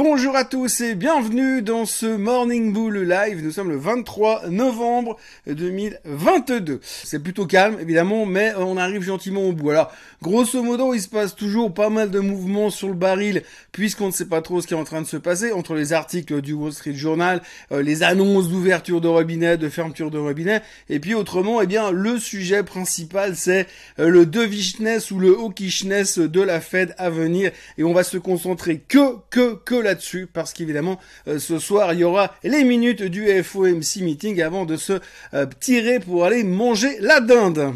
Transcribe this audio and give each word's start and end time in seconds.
Bonjour 0.00 0.36
à 0.36 0.44
tous 0.44 0.80
et 0.80 0.94
bienvenue 0.94 1.60
dans 1.60 1.84
ce 1.84 2.06
Morning 2.06 2.72
Bull 2.72 2.98
Live. 2.98 3.42
Nous 3.42 3.50
sommes 3.50 3.70
le 3.70 3.76
23 3.76 4.48
novembre 4.48 5.16
2022. 5.48 6.78
C'est 6.84 7.20
plutôt 7.20 7.46
calme 7.46 7.78
évidemment, 7.80 8.24
mais 8.24 8.54
on 8.56 8.76
arrive 8.76 9.02
gentiment 9.02 9.40
au 9.40 9.52
bout. 9.52 9.70
Alors, 9.70 9.90
grosso 10.22 10.62
modo, 10.62 10.94
il 10.94 11.02
se 11.02 11.08
passe 11.08 11.34
toujours 11.34 11.74
pas 11.74 11.90
mal 11.90 12.12
de 12.12 12.20
mouvements 12.20 12.70
sur 12.70 12.86
le 12.86 12.94
baril 12.94 13.42
puisqu'on 13.72 14.06
ne 14.06 14.12
sait 14.12 14.26
pas 14.26 14.40
trop 14.40 14.60
ce 14.60 14.68
qui 14.68 14.74
est 14.74 14.76
en 14.76 14.84
train 14.84 15.02
de 15.02 15.06
se 15.08 15.16
passer 15.16 15.50
entre 15.50 15.74
les 15.74 15.92
articles 15.92 16.42
du 16.42 16.52
Wall 16.52 16.72
Street 16.72 16.94
Journal, 16.94 17.42
euh, 17.72 17.82
les 17.82 18.04
annonces 18.04 18.48
d'ouverture 18.48 19.00
de 19.00 19.08
robinet, 19.08 19.56
de 19.56 19.68
fermeture 19.68 20.12
de 20.12 20.18
robinet, 20.18 20.62
et 20.88 21.00
puis 21.00 21.14
autrement, 21.14 21.60
eh 21.60 21.66
bien, 21.66 21.90
le 21.90 22.20
sujet 22.20 22.62
principal 22.62 23.34
c'est 23.34 23.66
euh, 23.98 24.08
le 24.08 24.26
dovishness 24.26 25.10
ou 25.10 25.18
le 25.18 25.36
hawkishness 25.36 26.20
de 26.20 26.40
la 26.40 26.60
Fed 26.60 26.94
à 26.98 27.10
venir 27.10 27.50
et 27.78 27.82
on 27.82 27.92
va 27.92 28.04
se 28.04 28.16
concentrer 28.16 28.78
que, 28.86 29.16
que, 29.30 29.54
que 29.54 29.87
là-dessus 29.88 30.28
parce 30.30 30.52
qu'évidemment 30.52 30.98
euh, 31.26 31.38
ce 31.38 31.58
soir 31.58 31.92
il 31.94 32.00
y 32.00 32.04
aura 32.04 32.34
les 32.44 32.64
minutes 32.64 33.02
du 33.02 33.26
FOMC 33.42 34.02
meeting 34.02 34.40
avant 34.42 34.66
de 34.66 34.76
se 34.76 35.00
euh, 35.34 35.46
tirer 35.60 35.98
pour 35.98 36.24
aller 36.24 36.44
manger 36.44 36.98
la 37.00 37.20
dinde. 37.20 37.72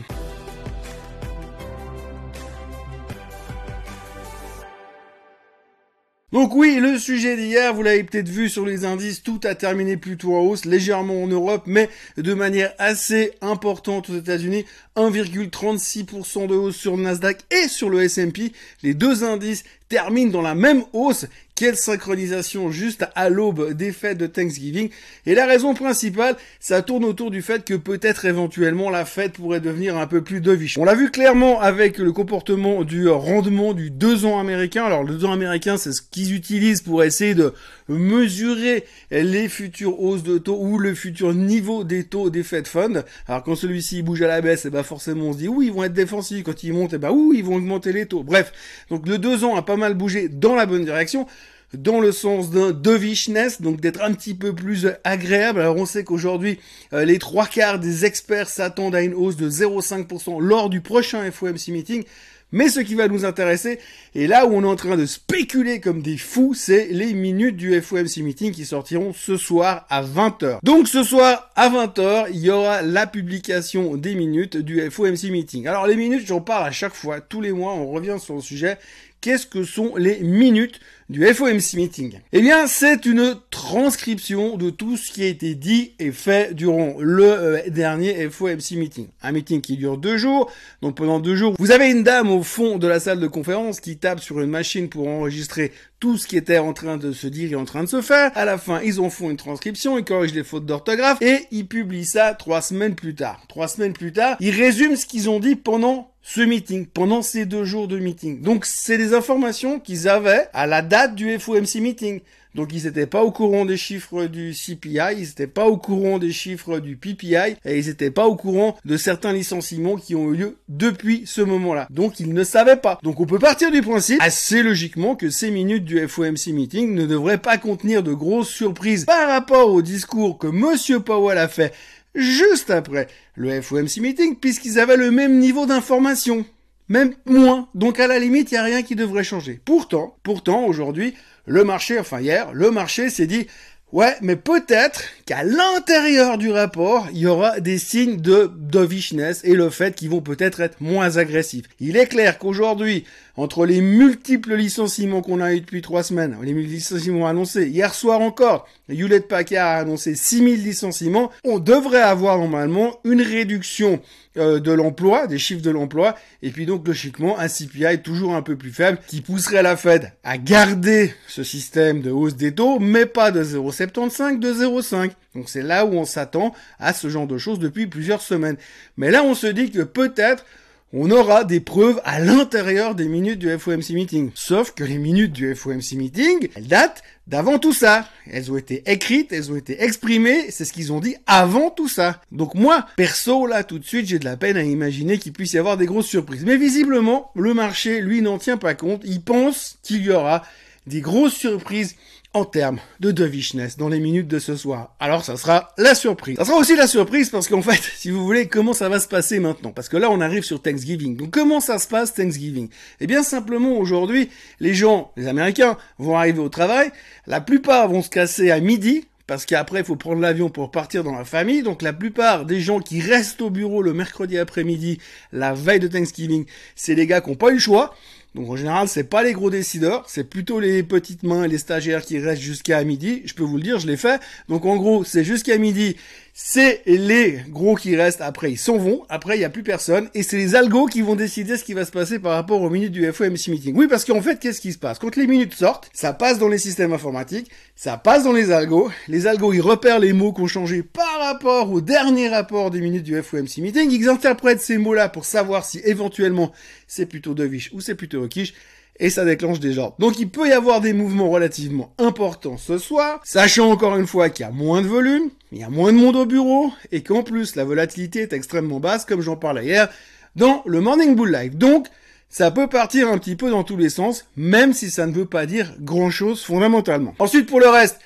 Donc 6.33 6.55
oui, 6.55 6.79
le 6.80 6.98
sujet 6.98 7.37
d'hier, 7.37 7.75
vous 7.75 7.83
l'avez 7.83 8.05
peut-être 8.05 8.31
vu 8.31 8.48
sur 8.48 8.65
les 8.65 8.87
indices, 8.87 9.23
tout 9.23 9.39
a 9.45 9.55
terminé 9.55 9.98
plutôt 9.98 10.34
en 10.34 10.41
hausse, 10.41 10.65
légèrement 10.65 11.23
en 11.23 11.27
Europe, 11.27 11.65
mais 11.67 11.91
de 12.17 12.33
manière 12.33 12.73
assez 12.79 13.33
importante 13.42 14.09
aux 14.09 14.17
États-Unis. 14.17 14.65
1,36% 14.97 16.47
de 16.47 16.55
hausse 16.55 16.77
sur 16.77 16.97
le 16.97 17.03
Nasdaq 17.03 17.41
et 17.51 17.69
sur 17.69 17.91
le 17.91 18.03
S&P. 18.03 18.53
Les 18.83 18.95
deux 18.95 19.25
indices 19.25 19.65
terminent 19.91 20.31
dans 20.31 20.41
la 20.41 20.55
même 20.55 20.84
hausse. 20.95 21.27
Quelle 21.62 21.77
synchronisation 21.77 22.73
juste 22.73 23.07
à 23.15 23.29
l'aube 23.29 23.75
des 23.75 23.93
fêtes 23.93 24.19
de 24.19 24.27
Thanksgiving. 24.27 24.91
Et 25.27 25.37
la 25.37 25.47
raison 25.47 25.75
principale, 25.75 26.34
ça 26.59 26.83
tourne 26.83 27.05
autour 27.05 27.31
du 27.31 27.41
fait 27.41 27.64
que 27.64 27.75
peut-être 27.75 28.25
éventuellement 28.25 28.91
la 28.91 29.05
fête 29.05 29.34
pourrait 29.34 29.61
devenir 29.61 29.97
un 29.97 30.09
peu 30.09 30.23
plus 30.23 30.41
dovish. 30.41 30.77
On 30.77 30.84
l'a 30.84 30.97
vu 30.97 31.12
clairement 31.12 31.61
avec 31.61 31.98
le 31.98 32.11
comportement 32.11 32.83
du 32.83 33.09
rendement 33.09 33.75
du 33.75 33.92
2 33.92 34.25
ans 34.25 34.41
américain. 34.41 34.86
Alors 34.86 35.05
le 35.05 35.14
2 35.14 35.25
ans 35.25 35.31
américain, 35.31 35.77
c'est 35.77 35.92
ce 35.92 36.03
qu'ils 36.03 36.34
utilisent 36.34 36.83
pour 36.83 37.05
essayer 37.05 37.36
de 37.36 37.55
mesurer 37.89 38.84
les 39.12 39.48
futures 39.48 40.01
hausses 40.01 40.25
de 40.25 40.39
taux 40.39 40.58
ou 40.61 40.79
le 40.79 40.97
futur 40.97 41.33
niveau 41.33 41.84
des 41.84 42.03
taux 42.03 42.29
des 42.29 42.42
Fed 42.42 42.67
Funds. 42.67 43.05
Alors 43.29 43.45
quand 43.45 43.55
celui-ci 43.55 44.03
bouge 44.03 44.23
à 44.23 44.27
la 44.27 44.41
baisse, 44.41 44.64
et 44.64 44.69
eh 44.69 44.70
ben 44.73 44.83
forcément 44.83 45.27
on 45.27 45.33
se 45.33 45.39
dit 45.39 45.47
oui 45.47 45.67
ils 45.67 45.73
vont 45.73 45.84
être 45.84 45.92
défensifs. 45.92 46.42
Quand 46.42 46.64
ils 46.64 46.73
montent, 46.73 46.92
et 46.92 46.97
eh 46.97 46.98
ben 46.98 47.12
oui 47.12 47.36
ils 47.39 47.45
vont 47.45 47.55
augmenter 47.55 47.92
les 47.92 48.06
taux. 48.06 48.25
Bref, 48.25 48.53
donc 48.91 49.06
le 49.06 49.19
2 49.19 49.45
ans 49.45 49.55
a 49.55 49.62
pas 49.62 49.77
mal 49.77 49.95
bougé 49.95 50.29
dans 50.29 50.56
la 50.56 50.67
bonne 50.67 50.84
direction 50.84 51.29
dans 51.75 52.01
le 52.01 52.12
sens 52.12 52.51
d'un 52.51 52.73
dovishness, 52.73 53.61
donc 53.61 53.81
d'être 53.81 54.03
un 54.03 54.12
petit 54.12 54.34
peu 54.34 54.55
plus 54.55 54.89
agréable. 55.05 55.61
Alors 55.61 55.77
on 55.77 55.87
sait 55.87 56.05
qu'aujourd'hui, 56.05 56.59
euh, 56.92 57.05
les 57.05 57.19
trois 57.19 57.47
quarts 57.47 57.79
des 57.79 58.05
experts 58.05 58.48
s'attendent 58.48 58.95
à 58.95 59.03
une 59.03 59.14
hausse 59.14 59.37
de 59.37 59.48
0,5% 59.48 60.41
lors 60.41 60.70
du 60.70 60.81
prochain 60.81 61.31
FOMC 61.31 61.69
meeting. 61.69 62.05
Mais 62.53 62.69
ce 62.69 62.81
qui 62.81 62.95
va 62.95 63.09
nous 63.09 63.25
intéresser, 63.25 63.79
et 64.14 64.27
là 64.27 64.47
où 64.47 64.53
on 64.53 64.62
est 64.62 64.67
en 64.67 64.77
train 64.77 64.98
de 64.98 65.06
spéculer 65.06 65.81
comme 65.81 66.03
des 66.03 66.19
fous, 66.19 66.53
c'est 66.53 66.89
les 66.91 67.14
minutes 67.14 67.56
du 67.56 67.81
FOMC 67.81 68.19
meeting 68.19 68.53
qui 68.53 68.67
sortiront 68.67 69.14
ce 69.14 69.39
soir 69.39 69.86
à 69.89 70.03
20h. 70.03 70.59
Donc 70.62 70.86
ce 70.86 71.03
soir 71.03 71.51
à 71.57 71.70
20h, 71.70 72.27
il 72.31 72.41
y 72.41 72.51
aura 72.51 72.83
la 72.83 73.07
publication 73.07 73.97
des 73.97 74.14
minutes 74.14 74.59
du 74.59 74.91
FOMC 74.91 75.31
meeting. 75.31 75.67
Alors 75.67 75.86
les 75.86 75.97
minutes, 75.97 76.27
j'en 76.27 76.42
parle 76.42 76.67
à 76.67 76.73
chaque 76.73 76.95
fois, 76.95 77.23
tous 77.23 77.41
les 77.41 77.53
mois, 77.53 77.73
on 77.73 77.91
revient 77.91 78.19
sur 78.20 78.34
le 78.34 78.42
sujet. 78.42 78.77
Qu'est-ce 79.23 79.47
que 79.47 79.62
sont 79.62 79.95
les 79.95 80.19
minutes 80.19 80.81
du 81.09 81.25
FOMC 81.25 81.75
Meeting? 81.75 82.19
Eh 82.33 82.41
bien, 82.41 82.67
c'est 82.67 83.06
une 83.06 83.37
transcription 83.51 84.56
de 84.56 84.69
tout 84.69 84.97
ce 84.97 85.12
qui 85.12 85.23
a 85.23 85.29
été 85.29 85.55
dit 85.55 85.92
et 86.01 86.11
fait 86.11 86.55
durant 86.55 86.97
le 86.98 87.25
euh, 87.25 87.61
dernier 87.69 88.29
FOMC 88.29 88.73
Meeting. 88.73 89.06
Un 89.23 89.31
meeting 89.31 89.61
qui 89.61 89.77
dure 89.77 89.97
deux 89.97 90.17
jours. 90.17 90.51
Donc 90.80 90.96
pendant 90.96 91.20
deux 91.20 91.36
jours, 91.36 91.55
vous 91.57 91.70
avez 91.70 91.89
une 91.89 92.02
dame 92.02 92.33
au 92.33 92.42
fond 92.42 92.79
de 92.79 92.89
la 92.89 92.98
salle 92.98 93.20
de 93.20 93.29
conférence 93.29 93.79
qui 93.79 93.96
tape 93.96 94.19
sur 94.19 94.41
une 94.41 94.51
machine 94.51 94.89
pour 94.89 95.07
enregistrer 95.07 95.70
tout 96.01 96.19
ce 96.19 96.27
qui 96.27 96.36
était 96.36 96.58
en 96.58 96.73
train 96.73 96.96
de 96.96 97.13
se 97.13 97.29
dire 97.29 97.52
et 97.52 97.55
en 97.55 97.64
train 97.64 97.85
de 97.85 97.89
se 97.89 98.02
faire. 98.02 98.33
À 98.35 98.45
la 98.45 98.58
fin, 98.58 98.80
ils 98.83 98.98
en 98.98 99.08
font 99.08 99.30
une 99.30 99.36
transcription, 99.36 99.98
ils 99.98 100.05
corrigent 100.05 100.35
les 100.35 100.42
fautes 100.42 100.67
d'orthographe 100.67 101.23
et 101.23 101.46
ils 101.52 101.69
publient 101.69 102.07
ça 102.07 102.35
trois 102.35 102.61
semaines 102.61 102.96
plus 102.96 103.14
tard. 103.14 103.41
Trois 103.48 103.69
semaines 103.69 103.92
plus 103.92 104.13
tard, 104.13 104.36
ils 104.41 104.51
résument 104.51 104.96
ce 104.96 105.07
qu'ils 105.07 105.30
ont 105.30 105.39
dit 105.39 105.55
pendant 105.55 106.11
ce 106.22 106.40
meeting, 106.40 106.86
pendant 106.86 107.22
ces 107.22 107.46
deux 107.46 107.64
jours 107.64 107.88
de 107.88 107.98
meeting. 107.98 108.40
Donc 108.40 108.64
c'est 108.64 108.98
des 108.98 109.14
informations 109.14 109.80
qu'ils 109.80 110.08
avaient 110.08 110.48
à 110.52 110.66
la 110.66 110.83
date 110.83 111.14
du 111.14 111.38
FOMC 111.38 111.77
meeting. 111.80 112.20
Donc 112.55 112.68
ils 112.72 112.84
n'étaient 112.84 113.06
pas 113.06 113.22
au 113.22 113.30
courant 113.30 113.64
des 113.64 113.78
chiffres 113.78 114.27
du 114.27 114.52
CPI, 114.52 115.16
ils 115.16 115.20
n'étaient 115.20 115.46
pas 115.46 115.66
au 115.66 115.78
courant 115.78 116.18
des 116.18 116.33
chiffres 116.33 116.80
du 116.80 116.96
PPI 116.96 117.56
et 117.64 117.78
ils 117.78 117.86
n'étaient 117.86 118.10
pas 118.10 118.27
au 118.27 118.36
courant 118.36 118.77
de 118.84 118.96
certains 118.98 119.33
licenciements 119.33 119.96
qui 119.96 120.14
ont 120.14 120.33
eu 120.33 120.36
lieu 120.36 120.56
depuis 120.68 121.22
ce 121.24 121.40
moment-là. 121.40 121.86
Donc 121.88 122.20
ils 122.20 122.33
ne 122.33 122.44
savaient 122.44 122.77
pas. 122.77 122.98
Donc 123.02 123.20
on 123.20 123.27
peut 123.27 123.39
partir 123.39 123.70
du 123.70 123.80
principe 123.80 124.20
assez 124.20 124.62
logiquement 124.62 125.16
que 125.16 125.30
ces 125.30 125.50
minutes 125.50 125.84
du 125.84 126.06
FOMC 126.06 126.48
meeting 126.48 126.94
ne 126.94 127.06
devraient 127.06 127.39
pas 127.39 127.56
contenir 127.56 128.02
de 128.02 128.12
grosses 128.12 128.50
surprises 128.50 129.06
par 129.06 129.28
rapport 129.28 129.72
au 129.72 129.81
discours 129.81 130.37
que 130.37 130.46
monsieur 130.46 131.00
Powell 131.00 131.38
a 131.38 131.49
fait 131.49 131.72
juste 132.14 132.70
après 132.70 133.08
le 133.34 133.61
FOMC 133.61 133.99
meeting 134.00 134.37
puisqu'ils 134.37 134.78
avaient 134.78 134.96
le 134.96 135.11
même 135.11 135.38
niveau 135.38 135.67
d'information 135.67 136.44
même 136.93 137.14
moins. 137.25 137.69
Donc 137.75 137.99
à 137.99 138.06
la 138.06 138.19
limite, 138.19 138.52
il 138.52 138.55
n'y 138.55 138.61
a 138.61 138.64
rien 138.64 138.82
qui 138.82 138.94
devrait 138.94 139.25
changer. 139.25 139.61
Pourtant, 139.64 140.17
pourtant, 140.22 140.64
aujourd'hui, 140.67 141.14
le 141.46 141.64
marché, 141.64 141.99
enfin 141.99 142.20
hier, 142.20 142.52
le 142.52 142.70
marché 142.70 143.08
s'est 143.08 143.26
dit, 143.26 143.46
ouais, 143.93 144.14
mais 144.20 144.37
peut-être 144.37 145.02
qu'à 145.26 145.43
l'intérieur 145.43 146.38
du 146.38 146.50
rapport, 146.50 147.08
il 147.12 147.19
y 147.19 147.26
aura 147.26 147.61
des 147.61 147.78
signes 147.78 148.20
de 148.20 148.50
dovishness 148.55 149.40
et 149.44 149.55
le 149.55 149.70
fait 149.70 149.94
qu'ils 149.94 150.11
vont 150.11 150.20
peut-être 150.20 150.61
être 150.61 150.81
moins 150.81 151.17
agressifs. 151.17 151.64
Il 151.81 151.96
est 151.96 152.06
clair 152.06 152.38
qu'aujourd'hui, 152.38 153.05
entre 153.37 153.67
les 153.67 153.81
multiples 153.81 154.55
licenciements 154.55 155.23
qu'on 155.23 155.41
a 155.41 155.55
eu 155.55 155.61
depuis 155.61 155.82
trois 155.82 156.03
semaines, 156.03 156.37
les 156.43 156.53
licenciements 156.53 157.26
annoncés, 157.26 157.69
hier 157.69 157.94
soir 157.94 158.20
encore, 158.20 158.69
Hewlett 158.88 159.29
Packard 159.29 159.67
a 159.67 159.76
annoncé 159.79 160.15
6000 160.15 160.62
licenciements, 160.62 161.31
on 161.44 161.59
devrait 161.59 162.03
avoir 162.03 162.38
normalement 162.38 162.99
une 163.05 163.23
réduction 163.23 164.00
euh, 164.37 164.61
de 164.61 164.73
l'emploi, 164.73 165.26
des 165.26 165.38
chiffres 165.38 165.62
de 165.62 165.70
l'emploi, 165.70 166.17
et 166.43 166.50
puis 166.50 166.67
donc 166.67 166.87
logiquement 166.87 167.38
un 167.38 167.49
CPI 167.49 168.00
toujours 168.03 168.35
un 168.35 168.43
peu 168.43 168.56
plus 168.56 168.70
faible 168.70 168.99
qui 169.06 169.20
pousserait 169.20 169.62
la 169.62 169.76
Fed 169.76 170.12
à 170.25 170.38
garder 170.38 171.14
ce 171.29 171.43
système 171.43 172.00
de 172.00 172.11
hausse 172.11 172.37
des 172.37 172.55
taux, 172.55 172.79
mais 172.79 173.06
pas 173.06 173.31
de 173.31 173.43
0,75, 173.43 174.38
de 174.38 174.53
0,5. 174.53 175.11
Donc 175.35 175.49
c'est 175.49 175.62
là 175.62 175.85
où 175.85 175.93
on 175.93 176.05
s'attend 176.05 176.55
à 176.79 176.93
ce 176.93 177.09
genre 177.09 177.26
de 177.26 177.38
choses 177.38 177.59
depuis 177.59 177.87
plusieurs 177.87 178.23
semaines. 178.23 178.56
Mais 178.97 179.11
là 179.11 179.23
on 179.23 179.35
se 179.35 179.47
dit 179.47 179.70
que 179.70 179.82
peut-être 179.82 180.44
on 180.93 181.11
aura 181.11 181.44
des 181.44 181.61
preuves 181.61 182.00
à 182.05 182.20
l'intérieur 182.20 182.94
des 182.94 183.08
minutes 183.08 183.38
du 183.38 183.49
FOMC 183.49 183.91
meeting. 183.91 184.31
Sauf 184.35 184.73
que 184.73 184.85
les 184.85 184.99
minutes 184.99 185.32
du 185.32 185.55
FOMC 185.55 185.93
meeting, 185.94 186.49
elles 186.55 186.67
datent 186.67 187.03
d'avant 187.26 187.58
tout 187.58 187.73
ça. 187.73 188.06
Elles 188.31 188.53
ont 188.53 188.58
été 188.58 188.82
écrites, 188.91 189.32
elles 189.32 189.50
ont 189.50 189.56
été 189.56 189.82
exprimées, 189.82 190.50
c'est 190.50 190.67
ce 190.67 190.73
qu'ils 190.73 190.93
ont 190.93 191.00
dit 191.00 191.17
avant 191.26 191.70
tout 191.70 191.88
ça. 191.88 192.20
Donc 192.31 192.55
moi, 192.55 192.87
perso, 192.97 193.47
là, 193.47 193.64
tout 193.64 193.79
de 193.79 193.87
suite, 193.87 194.06
j'ai 194.06 194.19
de 194.19 194.26
la 194.26 194.37
peine 194.37 194.58
à 194.58 194.62
imaginer 194.62 195.17
qu'il 195.17 195.32
puisse 195.32 195.55
y 195.55 195.58
avoir 195.58 195.79
des 195.79 195.87
grosses 195.87 196.08
surprises. 196.08 196.44
Mais 196.44 196.58
visiblement, 196.58 197.31
le 197.35 197.55
marché, 197.55 198.00
lui, 198.02 198.20
n'en 198.20 198.37
tient 198.37 198.58
pas 198.58 198.75
compte. 198.75 199.00
Il 199.05 199.23
pense 199.23 199.79
qu'il 199.82 200.02
y 200.02 200.11
aura 200.11 200.43
des 200.87 201.00
grosses 201.00 201.35
surprises 201.35 201.97
en 202.35 202.44
termes 202.44 202.79
de 203.00 203.11
dovishness 203.11 203.76
dans 203.76 203.88
les 203.88 204.00
minutes 204.00 204.29
de 204.29 204.38
ce 204.38 204.56
soir. 204.56 204.94
Alors 205.00 205.25
ça 205.25 205.37
sera 205.37 205.70
la 205.76 205.94
surprise. 205.94 206.37
Ça 206.38 206.44
sera 206.44 206.56
aussi 206.56 206.75
la 206.76 206.87
surprise 206.87 207.29
parce 207.29 207.49
qu'en 207.49 207.62
fait, 207.62 207.81
si 207.97 208.11
vous 208.11 208.25
voulez, 208.25 208.47
comment 208.47 208.73
ça 208.73 208.88
va 208.88 209.00
se 209.00 209.09
passer 209.09 209.38
maintenant? 209.38 209.70
Parce 209.70 209.88
que 209.88 209.97
là, 209.97 210.11
on 210.11 210.20
arrive 210.20 210.43
sur 210.43 210.62
Thanksgiving. 210.62 211.17
Donc 211.17 211.31
comment 211.31 211.61
ça 211.61 211.79
se 211.79 211.88
passe 211.88 212.15
Thanksgiving? 212.15 212.69
Eh 213.00 213.06
bien 213.06 213.23
simplement, 213.23 213.76
aujourd'hui, 213.76 214.31
les 214.61 214.75
gens, 214.75 215.12
les 215.17 215.26
Américains, 215.26 215.76
vont 215.99 216.17
arriver 216.17 216.41
au 216.41 216.49
travail. 216.49 216.91
La 217.26 217.41
plupart 217.41 217.88
vont 217.88 218.02
se 218.02 218.08
casser 218.11 218.50
à 218.50 218.61
midi, 218.61 219.05
parce 219.26 219.46
qu'après, 219.46 219.81
il 219.81 219.85
faut 219.85 219.96
prendre 219.96 220.20
l'avion 220.20 220.50
pour 220.50 220.70
partir 220.70 221.05
dans 221.05 221.17
la 221.17 221.25
famille. 221.25 221.62
Donc 221.62 221.82
la 221.82 221.93
plupart 221.93 222.44
des 222.44 222.61
gens 222.61 222.81
qui 222.81 223.00
restent 223.00 223.40
au 223.40 223.50
bureau 223.50 223.82
le 223.82 223.93
mercredi 223.93 224.38
après-midi, 224.38 224.99
la 225.32 225.55
veille 225.55 225.81
de 225.81 225.88
Thanksgiving, 225.88 226.44
c'est 226.75 226.94
les 226.94 227.06
gars 227.06 227.20
qui 227.20 227.31
n'ont 227.31 227.37
pas 227.37 227.50
eu 227.50 227.55
le 227.55 227.58
choix. 227.58 227.94
Donc 228.34 228.49
en 228.49 228.56
général, 228.56 228.88
c'est 228.88 229.05
pas 229.05 229.23
les 229.23 229.34
gros 229.34 229.50
décideurs, 229.50 230.05
c'est 230.08 230.25
plutôt 230.25 230.58
les 230.58 230.82
petites 230.82 231.23
mains 231.23 231.44
et 231.44 231.49
les 231.49 231.58
stagiaires 231.58 232.02
qui 232.02 232.19
restent 232.19 232.40
jusqu'à 232.40 232.82
midi. 232.82 233.23
Je 233.26 233.34
peux 233.34 233.43
vous 233.43 233.58
le 233.58 233.62
dire, 233.62 233.79
je 233.79 233.87
l'ai 233.87 233.99
fait. 233.99 234.20
Donc 234.49 234.64
en 234.64 234.76
gros, 234.76 235.05
c'est 235.05 235.23
jusqu'à 235.23 235.58
midi, 235.58 235.96
c'est 236.34 236.81
les 236.87 237.40
gros 237.49 237.76
qui 237.76 237.94
restent. 237.94 238.23
Après, 238.23 238.50
ils 238.50 238.58
s'en 238.58 238.79
vont. 238.79 239.02
Après, 239.11 239.37
il 239.37 239.40
n'y 239.40 239.44
a 239.44 239.50
plus 239.50 239.62
personne. 239.62 240.08
Et 240.14 240.23
c'est 240.23 240.38
les 240.38 240.55
algos 240.55 240.87
qui 240.87 241.02
vont 241.02 241.14
décider 241.14 241.58
ce 241.58 241.64
qui 241.64 241.75
va 241.75 241.84
se 241.84 241.90
passer 241.90 242.19
par 242.19 242.32
rapport 242.32 242.62
aux 242.62 242.70
minutes 242.70 242.93
du 242.93 243.11
FOMC 243.12 243.49
meeting. 243.49 243.75
Oui, 243.76 243.87
parce 243.87 244.06
qu'en 244.06 244.23
fait, 244.23 244.40
qu'est-ce 244.40 244.61
qui 244.61 244.73
se 244.73 244.79
passe? 244.79 244.99
Quand 244.99 245.14
les 245.17 245.26
minutes 245.26 245.55
sortent, 245.55 245.90
ça 245.93 246.14
passe 246.14 246.38
dans 246.38 246.49
les 246.49 246.58
systèmes 246.58 246.94
informatiques, 246.94 247.50
ça 247.76 247.99
passe 247.99 248.25
dans 248.25 248.32
les 248.32 248.50
algos. 248.50 248.90
Les 249.08 249.26
algos, 249.26 249.52
ils 249.52 249.61
repèrent 249.61 249.99
les 249.99 250.14
mots 250.14 250.32
qui 250.32 250.40
ont 250.40 250.46
changé 250.46 250.82
par 250.82 251.20
rapport 251.20 251.70
au 251.70 251.82
dernier 251.82 252.31
rapport 252.31 252.70
des 252.70 252.81
minutes 252.81 253.05
du 253.05 253.20
FOMC 253.20 253.58
meeting. 253.58 253.90
Ils 253.90 254.08
interprètent 254.08 254.61
ces 254.61 254.78
mots-là 254.78 255.11
pour 255.11 255.26
savoir 255.26 255.67
si 255.67 255.81
éventuellement 255.85 256.52
c'est 256.87 257.06
plutôt 257.06 257.35
dovish 257.35 257.70
ou 257.75 257.81
c'est 257.81 257.94
plutôt 257.94 258.23
hawkish. 258.23 258.55
et 258.99 259.11
ça 259.11 259.25
déclenche 259.25 259.61
déjà. 259.61 259.94
Donc 259.99 260.19
il 260.19 260.31
peut 260.31 260.49
y 260.49 260.52
avoir 260.52 260.81
des 260.81 260.93
mouvements 260.93 261.31
relativement 261.31 261.93
importants 261.99 262.56
ce 262.56 262.78
soir, 262.78 263.20
sachant 263.25 263.70
encore 263.70 263.96
une 263.96 264.06
fois 264.06 264.31
qu'il 264.31 264.44
y 264.44 264.49
a 264.49 264.52
moins 264.52 264.82
de 264.82 264.87
volume, 264.87 265.31
il 265.52 265.60
y 265.60 265.64
a 265.64 265.69
moins 265.69 265.93
de 265.93 265.99
monde 265.99 266.16
au 266.16 266.26
bureau, 266.26 266.72
et 266.90 267.02
qu'en 267.02 267.22
plus 267.22 267.56
la 267.56 267.64
volatilité 267.64 268.20
est 268.20 268.32
extrêmement 268.32 268.81
basse, 268.81 269.04
comme 269.04 269.20
j'en 269.20 269.37
parlais 269.37 269.64
hier, 269.64 269.88
dans 270.34 270.62
le 270.66 270.81
Morning 270.81 271.14
Bull 271.14 271.31
Live. 271.31 271.56
Donc, 271.56 271.88
ça 272.31 272.50
peut 272.50 272.66
partir 272.66 273.08
un 273.08 273.19
petit 273.19 273.37
peu 273.37 273.50
dans 273.50 273.62
tous 273.62 273.76
les 273.76 273.90
sens, 273.90 274.25
même 274.37 274.72
si 274.72 274.90
ça 274.90 275.06
ne 275.06 275.12
veut 275.12 275.26
pas 275.26 275.44
dire 275.44 275.75
grand 275.81 276.10
chose 276.10 276.43
fondamentalement. 276.43 277.14
Ensuite, 277.19 277.46
pour 277.46 277.60
le 277.60 277.69
reste, 277.69 278.00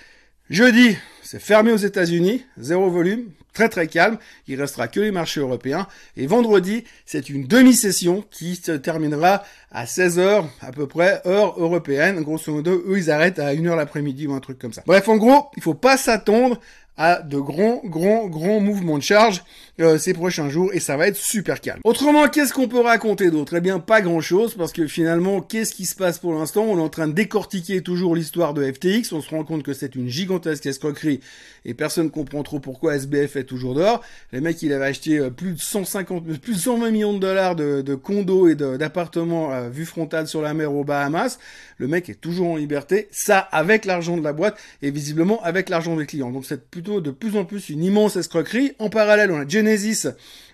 jeudi, 0.51 0.97
c'est 1.23 1.41
fermé 1.41 1.71
aux 1.71 1.77
États-Unis, 1.77 2.45
zéro 2.59 2.91
volume, 2.91 3.31
très 3.57 3.69
très 3.69 3.87
calme. 3.87 4.19
Il 4.49 4.61
restera 4.61 4.87
que 4.87 5.01
les 5.01 5.11
marchés 5.11 5.41
européens. 5.41 5.87
Et 6.17 6.27
vendredi, 6.27 6.85
c'est 7.05 7.31
une 7.31 7.47
demi-session 7.47 8.25
qui 8.31 8.57
se 8.57 8.73
terminera 8.73 9.45
à 9.71 9.87
16h 9.87 10.45
à 10.61 10.73
peu 10.73 10.87
près, 10.87 11.23
heure 11.27 11.59
européenne. 11.59 12.21
Grosso 12.23 12.53
modo, 12.53 12.83
eux, 12.87 12.99
ils 12.99 13.11
arrêtent 13.11 13.39
à 13.39 13.55
1h 13.55 13.77
l'après-midi 13.77 14.27
ou 14.27 14.35
un 14.35 14.41
truc 14.41 14.59
comme 14.59 14.73
ça. 14.73 14.83
Bref, 14.87 15.09
en 15.09 15.17
gros, 15.17 15.51
il 15.57 15.63
faut 15.63 15.75
pas 15.75 15.97
s'attendre 15.97 16.61
à 16.97 17.23
de 17.23 17.39
grands, 17.39 17.81
grands, 17.85 18.27
grands 18.27 18.61
mouvements 18.61 18.99
de 18.99 19.03
charge 19.03 19.45
euh, 19.81 19.99
ces 19.99 20.15
prochains 20.15 20.49
jours 20.49 20.71
et 20.73 20.81
ça 20.81 20.97
va 20.97 21.09
être 21.09 21.17
super 21.17 21.61
calme. 21.61 21.81
Autrement, 21.85 22.29
qu'est-ce 22.29 22.55
qu'on 22.55 22.69
peut 22.69 22.81
raconter 22.81 23.31
d'autre? 23.31 23.55
Eh 23.57 23.61
bien, 23.61 23.79
pas 23.79 24.01
grand-chose 24.01 24.55
parce 24.55 24.73
que 24.73 24.87
finalement, 24.87 25.43
qu'est-ce 25.43 25.75
qui 25.75 25.85
se 25.85 25.95
passe 25.95 26.19
pour 26.19 26.33
l'instant? 26.33 26.65
On 26.65 26.79
est 26.79 26.83
en 26.83 26.89
train 26.89 27.09
de 27.09 27.13
décortiquer 27.13 27.83
toujours 27.83 28.17
l'histoire 28.17 28.55
de 28.55 28.65
FTX. 28.71 29.13
On 29.13 29.21
se 29.21 29.31
rend 29.31 29.45
compte 29.45 29.63
que 29.63 29.75
c'est 29.75 29.95
une 29.95 30.09
gigantesque 30.09 30.65
escroquerie 30.65 31.21
et 31.67 31.75
personne 31.75 32.11
comprend 32.11 32.43
trop 32.43 32.61
pourquoi 32.61 32.95
SBF 32.97 33.37
est 33.37 33.45
toujours 33.45 33.75
dehors. 33.75 34.03
Les 34.33 34.41
mecs, 34.41 34.63
il 34.63 34.73
avait 34.73 34.87
acheté 34.87 35.19
euh, 35.19 35.31
plus 35.31 35.53
de 35.53 35.61
150, 35.61 36.25
plus 36.41 36.55
de 36.55 36.59
120 36.59 36.91
millions 36.91 37.13
de 37.13 37.19
dollars 37.19 37.57
de, 37.57 37.83
de 37.83 37.95
condos 37.95 38.49
et 38.49 38.55
d'appartements 38.55 39.51
à 39.51 39.69
vue 39.69 39.85
frontale 39.85 40.27
sur 40.27 40.41
la 40.41 40.55
mer 40.55 40.73
aux 40.73 40.85
Bahamas. 40.85 41.39
Le 41.77 41.89
mec 41.89 42.09
est 42.09 42.15
toujours 42.15 42.49
en 42.49 42.57
liberté. 42.57 43.09
Ça, 43.11 43.39
avec 43.39 43.85
l'argent 43.85 44.17
de 44.17 44.25
la 44.25 44.33
boîte 44.33 44.59
et 44.81 44.91
visiblement 44.91 45.43
avec 45.43 45.69
l'argent 45.69 45.97
des 45.97 46.07
clients. 46.07 46.31
Donc 46.31 46.47
c'est 46.47 46.71
de 46.87 47.11
plus 47.11 47.37
en 47.37 47.45
plus 47.45 47.69
une 47.69 47.85
immense 47.85 48.17
escroquerie. 48.17 48.73
En 48.79 48.89
parallèle, 48.89 49.31
on 49.31 49.41
a 49.41 49.47
Genesis, 49.47 50.07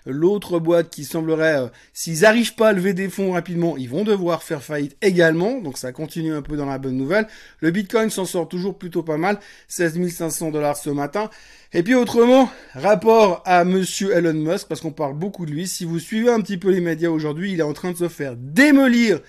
l'autre 0.05 0.59
boîte 0.59 0.89
qui 0.89 1.05
semblerait, 1.05 1.61
euh, 1.61 1.67
s'ils 1.93 2.25
arrivent 2.25 2.55
pas 2.55 2.69
à 2.69 2.73
lever 2.73 2.93
des 2.93 3.09
fonds 3.09 3.31
rapidement, 3.31 3.77
ils 3.77 3.89
vont 3.89 4.03
devoir 4.03 4.43
faire 4.43 4.63
faillite 4.63 4.97
également. 5.01 5.59
Donc 5.59 5.77
ça 5.77 5.91
continue 5.91 6.33
un 6.33 6.41
peu 6.41 6.57
dans 6.57 6.65
la 6.65 6.77
bonne 6.77 6.97
nouvelle. 6.97 7.27
Le 7.59 7.71
Bitcoin 7.71 8.09
s'en 8.09 8.25
sort 8.25 8.49
toujours 8.49 8.77
plutôt 8.77 9.03
pas 9.03 9.17
mal, 9.17 9.39
16 9.67 10.09
500 10.09 10.51
dollars 10.51 10.77
ce 10.77 10.89
matin. 10.89 11.29
Et 11.73 11.83
puis 11.83 11.95
autrement, 11.95 12.49
rapport 12.73 13.41
à 13.45 13.63
monsieur 13.63 14.15
Elon 14.15 14.33
Musk, 14.33 14.67
parce 14.67 14.81
qu'on 14.81 14.91
parle 14.91 15.15
beaucoup 15.15 15.45
de 15.45 15.51
lui. 15.51 15.67
Si 15.67 15.85
vous 15.85 15.99
suivez 15.99 16.29
un 16.29 16.41
petit 16.41 16.57
peu 16.57 16.71
les 16.71 16.81
médias 16.81 17.09
aujourd'hui, 17.09 17.53
il 17.53 17.59
est 17.59 17.63
en 17.63 17.73
train 17.73 17.91
de 17.91 17.97
se 17.97 18.09
faire 18.09 18.35
démolir 18.35 19.19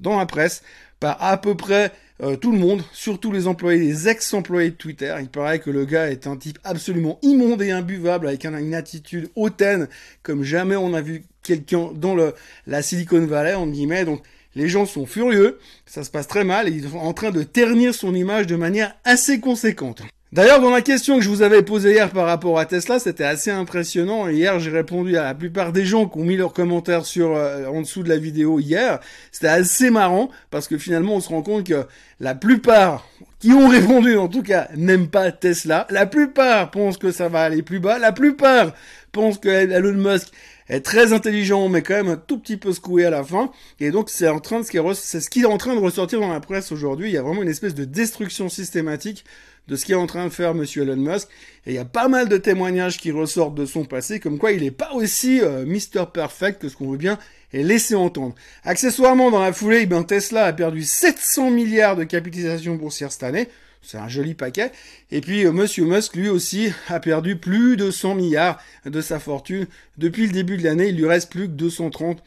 dans 0.00 0.18
la 0.18 0.26
presse 0.26 0.62
par 1.00 1.22
à 1.22 1.36
peu 1.40 1.54
près 1.54 1.92
euh, 2.22 2.36
tout 2.36 2.50
le 2.50 2.58
monde, 2.58 2.82
surtout 2.92 3.30
les 3.30 3.46
employés, 3.46 3.78
les 3.78 4.08
ex-employés 4.08 4.70
de 4.70 4.76
Twitter. 4.76 5.14
Il 5.20 5.28
paraît 5.28 5.60
que 5.60 5.70
le 5.70 5.84
gars 5.84 6.10
est 6.10 6.26
un 6.26 6.36
type 6.36 6.58
absolument 6.64 7.18
immonde 7.22 7.62
et 7.62 7.70
imbuvable, 7.70 8.26
avec 8.26 8.44
une 8.44 8.74
attitude 8.74 9.30
hautaine, 9.36 9.88
comme 10.22 10.42
jamais 10.42 10.76
on 10.76 10.94
a 10.94 11.00
vu 11.00 11.24
quelqu'un 11.42 11.90
dans 11.94 12.14
le, 12.14 12.34
la 12.66 12.82
Silicon 12.82 13.24
Valley, 13.24 13.54
en 13.54 13.68
guillemets. 13.68 14.04
Donc, 14.04 14.22
les 14.56 14.68
gens 14.68 14.86
sont 14.86 15.06
furieux, 15.06 15.58
ça 15.86 16.02
se 16.02 16.10
passe 16.10 16.26
très 16.26 16.42
mal, 16.42 16.68
et 16.68 16.72
ils 16.72 16.88
sont 16.88 16.98
en 16.98 17.12
train 17.12 17.30
de 17.30 17.44
ternir 17.44 17.94
son 17.94 18.14
image 18.14 18.48
de 18.48 18.56
manière 18.56 18.96
assez 19.04 19.38
conséquente. 19.38 20.02
D'ailleurs, 20.30 20.60
dans 20.60 20.68
la 20.68 20.82
question 20.82 21.16
que 21.16 21.24
je 21.24 21.30
vous 21.30 21.40
avais 21.40 21.62
posée 21.62 21.92
hier 21.92 22.10
par 22.10 22.26
rapport 22.26 22.58
à 22.58 22.66
Tesla, 22.66 22.98
c'était 22.98 23.24
assez 23.24 23.50
impressionnant. 23.50 24.28
Hier, 24.28 24.60
j'ai 24.60 24.70
répondu 24.70 25.16
à 25.16 25.22
la 25.22 25.34
plupart 25.34 25.72
des 25.72 25.86
gens 25.86 26.06
qui 26.06 26.18
ont 26.18 26.24
mis 26.24 26.36
leurs 26.36 26.52
commentaires 26.52 27.06
sur 27.06 27.34
euh, 27.34 27.66
en 27.66 27.80
dessous 27.80 28.02
de 28.02 28.10
la 28.10 28.18
vidéo 28.18 28.60
hier. 28.60 29.00
C'était 29.32 29.48
assez 29.48 29.88
marrant 29.88 30.28
parce 30.50 30.68
que 30.68 30.76
finalement, 30.76 31.14
on 31.14 31.20
se 31.20 31.30
rend 31.30 31.40
compte 31.40 31.64
que 31.64 31.86
la 32.20 32.34
plupart 32.34 33.08
qui 33.38 33.52
ont 33.52 33.68
répondu, 33.68 34.18
en 34.18 34.28
tout 34.28 34.42
cas, 34.42 34.68
n'aiment 34.76 35.08
pas 35.08 35.32
Tesla. 35.32 35.86
La 35.88 36.04
plupart 36.04 36.70
pensent 36.70 36.98
que 36.98 37.10
ça 37.10 37.30
va 37.30 37.40
aller 37.40 37.62
plus 37.62 37.80
bas. 37.80 37.98
La 37.98 38.12
plupart 38.12 38.74
pensent 39.12 39.38
que 39.38 39.48
Elon 39.48 39.94
Musk 39.94 40.28
est 40.68 40.80
très 40.80 41.14
intelligent, 41.14 41.70
mais 41.70 41.80
quand 41.80 41.94
même 41.94 42.10
un 42.10 42.16
tout 42.16 42.38
petit 42.38 42.58
peu 42.58 42.74
secoué 42.74 43.06
à 43.06 43.10
la 43.10 43.24
fin. 43.24 43.50
Et 43.80 43.90
donc, 43.90 44.10
c'est 44.10 44.28
en 44.28 44.40
train 44.40 44.60
de 44.60 44.66
c'est 44.92 45.20
ce 45.20 45.30
qui 45.30 45.40
est 45.40 45.46
en 45.46 45.56
train 45.56 45.74
de 45.74 45.80
ressortir 45.80 46.20
dans 46.20 46.30
la 46.30 46.40
presse 46.40 46.70
aujourd'hui. 46.70 47.08
Il 47.08 47.14
y 47.14 47.16
a 47.16 47.22
vraiment 47.22 47.42
une 47.42 47.48
espèce 47.48 47.74
de 47.74 47.86
destruction 47.86 48.50
systématique 48.50 49.24
de 49.68 49.76
ce 49.76 49.84
qu'est 49.84 49.94
en 49.94 50.06
train 50.06 50.24
de 50.24 50.32
faire 50.32 50.54
Monsieur 50.54 50.82
Elon 50.82 50.96
Musk. 50.96 51.28
Et 51.66 51.72
il 51.72 51.74
y 51.74 51.78
a 51.78 51.84
pas 51.84 52.08
mal 52.08 52.28
de 52.28 52.38
témoignages 52.38 52.96
qui 52.98 53.12
ressortent 53.12 53.54
de 53.54 53.66
son 53.66 53.84
passé, 53.84 54.18
comme 54.18 54.38
quoi 54.38 54.52
il 54.52 54.62
n'est 54.62 54.70
pas 54.70 54.92
aussi 54.94 55.40
euh, 55.40 55.64
Mr. 55.66 56.06
Perfect 56.12 56.62
que 56.62 56.68
ce 56.68 56.76
qu'on 56.76 56.90
veut 56.90 56.98
bien 56.98 57.18
laisser 57.52 57.94
entendre. 57.94 58.34
Accessoirement, 58.64 59.30
dans 59.30 59.40
la 59.40 59.52
foulée, 59.52 59.86
ben, 59.86 60.02
Tesla 60.02 60.46
a 60.46 60.52
perdu 60.52 60.82
700 60.82 61.50
milliards 61.50 61.96
de 61.96 62.04
capitalisation 62.04 62.74
boursière 62.74 63.12
cette 63.12 63.22
année. 63.22 63.48
C'est 63.82 63.98
un 63.98 64.08
joli 64.08 64.34
paquet. 64.34 64.72
Et 65.10 65.20
puis 65.20 65.46
euh, 65.46 65.52
Monsieur 65.52 65.84
Musk, 65.84 66.16
lui 66.16 66.28
aussi, 66.28 66.72
a 66.88 66.98
perdu 66.98 67.36
plus 67.36 67.76
de 67.76 67.90
100 67.90 68.14
milliards 68.14 68.60
de 68.86 69.00
sa 69.00 69.20
fortune. 69.20 69.66
Depuis 69.98 70.26
le 70.26 70.32
début 70.32 70.56
de 70.56 70.64
l'année, 70.64 70.88
il 70.88 70.96
lui 70.96 71.06
reste 71.06 71.30
plus 71.30 71.46
que 71.46 71.52
230 71.52 72.22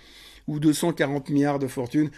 ou 0.48 0.60
240 0.60 1.30
milliards 1.30 1.60
de 1.60 1.68
fortune. 1.68 2.10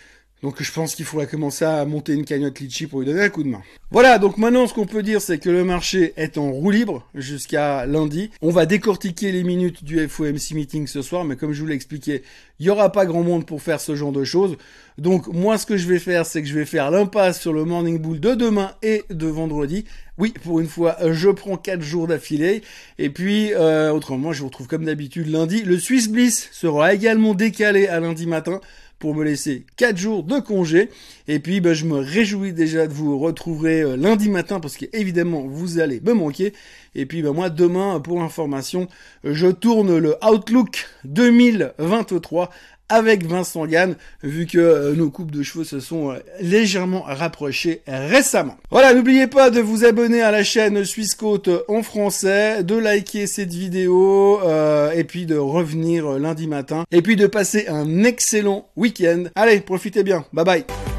Donc 0.43 0.61
je 0.61 0.71
pense 0.73 0.93
qu'il 0.93 1.05
faudrait 1.05 1.25
commencer 1.25 1.63
à 1.63 1.85
monter 1.85 2.13
une 2.13 2.25
cagnotte 2.25 2.59
litchi 2.59 2.85
pour 2.85 2.99
lui 2.99 3.07
donner 3.07 3.21
un 3.21 3.29
coup 3.29 3.43
de 3.43 3.47
main. 3.47 3.61
Voilà, 3.91 4.19
donc 4.19 4.37
maintenant 4.37 4.67
ce 4.67 4.73
qu'on 4.73 4.85
peut 4.85 5.01
dire 5.01 5.21
c'est 5.21 5.37
que 5.37 5.49
le 5.49 5.63
marché 5.63 6.11
est 6.17 6.37
en 6.37 6.51
roue 6.51 6.69
libre 6.69 7.07
jusqu'à 7.15 7.85
lundi. 7.85 8.29
On 8.41 8.49
va 8.49 8.65
décortiquer 8.65 9.31
les 9.31 9.45
minutes 9.45 9.85
du 9.85 10.05
FOMC 10.05 10.51
meeting 10.51 10.85
ce 10.85 11.01
soir, 11.01 11.23
mais 11.23 11.37
comme 11.37 11.53
je 11.53 11.61
vous 11.61 11.67
l'ai 11.67 11.75
expliqué, 11.75 12.23
il 12.59 12.65
n'y 12.65 12.69
aura 12.69 12.91
pas 12.91 13.05
grand 13.05 13.23
monde 13.23 13.45
pour 13.45 13.61
faire 13.61 13.79
ce 13.79 13.95
genre 13.95 14.11
de 14.11 14.25
choses. 14.25 14.57
Donc 14.97 15.27
moi 15.27 15.57
ce 15.57 15.65
que 15.65 15.77
je 15.77 15.87
vais 15.87 15.99
faire 15.99 16.25
c'est 16.25 16.41
que 16.41 16.47
je 16.49 16.55
vais 16.55 16.65
faire 16.65 16.91
l'impasse 16.91 17.39
sur 17.39 17.53
le 17.53 17.63
morning 17.63 17.97
bull 17.97 18.19
de 18.19 18.35
demain 18.35 18.73
et 18.83 19.05
de 19.09 19.27
vendredi. 19.27 19.85
Oui, 20.19 20.31
pour 20.43 20.59
une 20.59 20.67
fois, 20.67 20.95
je 21.11 21.29
prends 21.29 21.57
4 21.57 21.81
jours 21.81 22.05
d'affilée. 22.05 22.61
Et 22.99 23.09
puis, 23.09 23.51
euh, 23.55 23.91
autrement, 23.91 24.31
je 24.31 24.41
vous 24.41 24.45
retrouve 24.45 24.67
comme 24.67 24.85
d'habitude 24.85 25.27
lundi. 25.27 25.63
Le 25.63 25.79
Swiss 25.79 26.07
Bliss 26.07 26.49
sera 26.51 26.93
également 26.93 27.33
décalé 27.33 27.87
à 27.87 27.99
lundi 27.99 28.27
matin 28.27 28.61
pour 29.03 29.13
me 29.13 29.25
laisser 29.25 29.65
4 29.75 29.97
jours 29.97 30.23
de 30.23 30.39
congé. 30.39 30.89
Et 31.27 31.39
puis, 31.39 31.59
ben, 31.59 31.73
je 31.73 31.83
me 31.83 31.97
réjouis 31.97 32.53
déjà 32.53 32.87
de 32.87 32.93
vous 32.93 33.19
retrouver 33.19 33.81
euh, 33.81 33.97
lundi 33.97 34.29
matin 34.29 34.61
parce 34.61 34.77
qu'évidemment, 34.77 35.41
vous 35.45 35.79
allez 35.79 35.99
me 35.99 36.13
manquer. 36.13 36.53
Et 36.95 37.05
puis, 37.05 37.21
ben, 37.21 37.33
moi, 37.33 37.49
demain, 37.49 37.99
pour 37.99 38.21
information, 38.21 38.87
je 39.25 39.47
tourne 39.47 39.97
le 39.97 40.15
Outlook 40.25 40.87
2023 41.03 42.49
avec 42.89 43.25
Vincent 43.25 43.65
Gann, 43.65 43.95
vu 44.21 44.45
que 44.45 44.57
euh, 44.57 44.93
nos 44.93 45.09
coupes 45.09 45.31
de 45.31 45.43
cheveux 45.43 45.63
se 45.63 45.79
sont 45.79 46.11
euh, 46.11 46.19
légèrement 46.39 47.03
rapprochées 47.05 47.81
récemment. 47.87 48.57
Voilà, 48.71 48.93
n'oubliez 48.93 49.27
pas 49.27 49.49
de 49.49 49.61
vous 49.61 49.85
abonner 49.85 50.21
à 50.21 50.31
la 50.31 50.43
chaîne 50.43 50.83
Suisse 50.85 51.15
Côte 51.15 51.49
en 51.67 51.83
français, 51.83 52.63
de 52.63 52.75
liker 52.75 53.27
cette 53.27 53.53
vidéo, 53.53 54.41
euh, 54.43 54.91
et 54.91 55.03
puis 55.03 55.25
de 55.25 55.37
revenir 55.37 56.19
lundi 56.19 56.47
matin, 56.47 56.83
et 56.91 57.01
puis 57.01 57.15
de 57.15 57.27
passer 57.27 57.67
un 57.67 58.03
excellent 58.03 58.67
week-end. 58.75 59.25
Allez, 59.35 59.59
profitez 59.59 60.03
bien, 60.03 60.25
bye 60.33 60.45
bye 60.45 60.92